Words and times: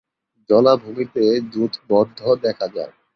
জলাভূমিতে 0.49 1.23
যূথবদ্ধ 1.53 2.19
দেখা 2.43 2.67
যায়। 2.75 2.93